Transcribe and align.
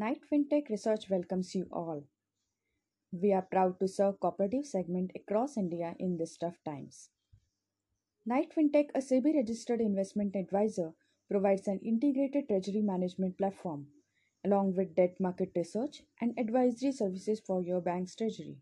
Knight 0.00 0.22
FinTech 0.32 0.70
Research 0.70 1.10
welcomes 1.10 1.54
you 1.54 1.68
all. 1.70 2.04
We 3.12 3.34
are 3.34 3.42
proud 3.42 3.78
to 3.80 3.86
serve 3.86 4.18
cooperative 4.18 4.64
segment 4.64 5.10
across 5.14 5.58
India 5.58 5.94
in 5.98 6.16
these 6.16 6.38
tough 6.38 6.56
times. 6.64 7.10
Knight 8.24 8.50
FinTech, 8.56 8.88
a 8.94 9.00
SEBI 9.00 9.34
registered 9.34 9.82
investment 9.82 10.34
advisor, 10.36 10.94
provides 11.28 11.68
an 11.68 11.80
integrated 11.80 12.48
treasury 12.48 12.80
management 12.80 13.36
platform 13.36 13.88
along 14.42 14.74
with 14.74 14.94
debt 14.94 15.20
market 15.20 15.52
research 15.54 16.02
and 16.18 16.32
advisory 16.38 16.92
services 16.92 17.38
for 17.38 17.60
your 17.62 17.82
bank's 17.82 18.16
treasury. 18.16 18.56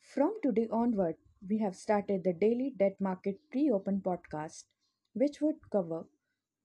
From 0.00 0.34
today 0.42 0.66
onward, 0.68 1.14
we 1.48 1.58
have 1.58 1.76
started 1.76 2.24
the 2.24 2.32
daily 2.32 2.74
debt 2.76 3.00
market 3.00 3.38
pre 3.52 3.70
open 3.70 4.00
podcast, 4.00 4.64
which 5.12 5.40
would 5.40 5.70
cover 5.70 6.06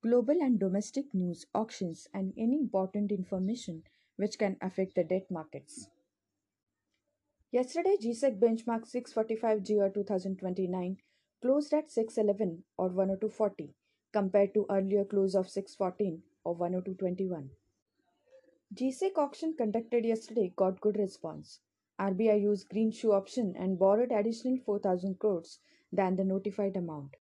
global 0.01 0.41
and 0.41 0.59
domestic 0.59 1.13
news, 1.13 1.45
auctions, 1.53 2.07
and 2.13 2.33
any 2.37 2.57
important 2.57 3.11
information 3.11 3.83
which 4.15 4.37
can 4.37 4.55
affect 4.61 4.95
the 4.95 5.03
debt 5.03 5.29
markets. 5.29 5.87
Yesterday, 7.51 7.97
GSEC 8.01 8.39
benchmark 8.39 8.87
645 8.87 9.65
GR 9.65 9.87
2029 9.93 10.97
closed 11.41 11.73
at 11.73 11.91
611 11.91 12.63
or 12.77 12.89
102.40 12.89 13.73
compared 14.13 14.53
to 14.53 14.65
earlier 14.69 15.03
close 15.03 15.35
of 15.35 15.49
614 15.49 16.21
or 16.43 16.55
102.21. 16.55 17.49
GSEC 18.73 19.17
auction 19.17 19.55
conducted 19.57 20.05
yesterday 20.05 20.53
got 20.55 20.79
good 20.79 20.97
response. 20.97 21.59
RBI 21.99 22.41
used 22.41 22.69
green 22.69 22.91
shoe 22.91 23.11
option 23.11 23.55
and 23.57 23.79
borrowed 23.79 24.11
additional 24.11 24.57
4000 24.65 25.19
crores 25.19 25.59
than 25.91 26.15
the 26.15 26.23
notified 26.23 26.77
amount. 26.77 27.15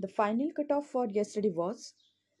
The 0.00 0.08
final 0.08 0.50
cutoff 0.50 0.86
for 0.86 1.04
yesterday 1.04 1.50
was 1.50 1.92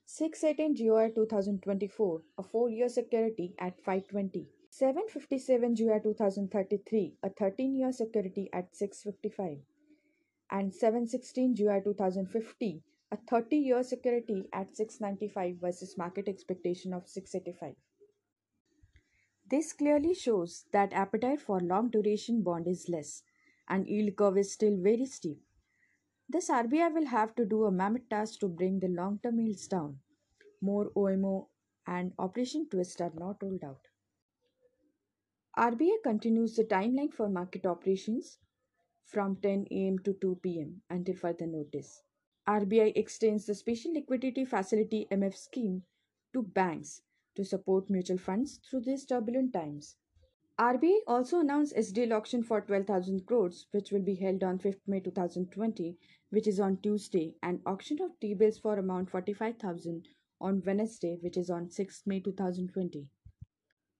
618 0.06 0.88
GOI 0.88 1.10
2024, 1.14 2.22
a 2.38 2.42
4 2.42 2.70
year 2.70 2.88
security 2.88 3.54
at 3.58 3.78
520. 3.84 4.48
757 4.70 5.74
GOI 5.74 5.98
2033, 5.98 7.16
a 7.22 7.28
13 7.28 7.76
year 7.76 7.92
security 7.92 8.48
at 8.54 8.74
655. 8.74 9.58
And 10.50 10.72
716 10.72 11.54
GOI 11.54 11.80
2050, 11.84 12.82
a 13.12 13.18
30 13.28 13.56
year 13.58 13.82
security 13.82 14.48
at 14.54 14.74
695 14.74 15.56
versus 15.60 15.98
market 15.98 16.28
expectation 16.28 16.94
of 16.94 17.06
685. 17.06 17.74
This 19.50 19.74
clearly 19.74 20.14
shows 20.14 20.64
that 20.72 20.94
appetite 20.94 21.42
for 21.42 21.60
long 21.60 21.90
duration 21.90 22.40
bond 22.40 22.66
is 22.66 22.88
less 22.88 23.22
and 23.68 23.86
yield 23.86 24.16
curve 24.16 24.38
is 24.38 24.50
still 24.50 24.78
very 24.78 25.04
steep. 25.04 25.42
This 26.32 26.48
RBI 26.48 26.94
will 26.94 27.06
have 27.06 27.34
to 27.34 27.44
do 27.44 27.64
a 27.64 27.72
mammoth 27.72 28.08
task 28.08 28.38
to 28.38 28.46
bring 28.48 28.78
the 28.78 28.86
long 28.86 29.18
term 29.20 29.40
yields 29.40 29.66
down. 29.66 29.98
More 30.60 30.92
OMO 30.94 31.48
and 31.88 32.12
Operation 32.20 32.68
Twist 32.70 33.00
are 33.00 33.10
not 33.18 33.42
ruled 33.42 33.64
out. 33.64 33.88
RBI 35.58 36.04
continues 36.04 36.54
the 36.54 36.62
timeline 36.62 37.12
for 37.12 37.28
market 37.28 37.66
operations 37.66 38.38
from 39.04 39.38
10 39.42 39.66
am 39.72 39.98
to 40.04 40.12
2 40.12 40.38
pm 40.40 40.82
until 40.88 41.16
further 41.16 41.48
notice. 41.48 42.00
RBI 42.46 42.92
extends 42.94 43.46
the 43.46 43.54
Special 43.56 43.92
Liquidity 43.92 44.44
Facility 44.44 45.08
MF 45.10 45.36
scheme 45.36 45.82
to 46.32 46.42
banks 46.42 47.02
to 47.34 47.44
support 47.44 47.90
mutual 47.90 48.18
funds 48.18 48.60
through 48.70 48.82
these 48.82 49.04
turbulent 49.04 49.52
times. 49.52 49.96
RBI 50.60 50.98
also 51.06 51.40
announced 51.40 51.74
SDL 51.74 52.12
auction 52.14 52.42
for 52.42 52.60
12,000 52.60 53.24
crores, 53.24 53.66
which 53.70 53.92
will 53.92 54.02
be 54.02 54.14
held 54.14 54.44
on 54.44 54.58
5th 54.58 54.82
May 54.86 55.00
2020, 55.00 55.96
which 56.28 56.46
is 56.46 56.60
on 56.60 56.76
Tuesday, 56.82 57.34
and 57.42 57.60
auction 57.64 57.96
of 58.02 58.10
T-bills 58.20 58.58
for 58.58 58.78
amount 58.78 59.08
45,000 59.08 60.06
on 60.38 60.62
Wednesday, 60.66 61.16
which 61.22 61.38
is 61.38 61.48
on 61.48 61.68
6th 61.68 62.02
May 62.04 62.20
2020. 62.20 63.06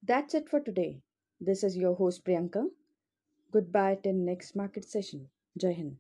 That's 0.03 0.35
it 0.35 0.51
for 0.51 0.61
today. 0.61 1.01
This 1.41 1.65
is 1.65 1.79
your 1.79 1.95
host 1.95 2.27
Priyanka. 2.27 2.67
Goodbye 3.51 3.99
till 4.03 4.13
next 4.13 4.55
market 4.55 4.85
session. 4.85 5.31
Jai 5.59 5.73
Hind. 5.73 5.97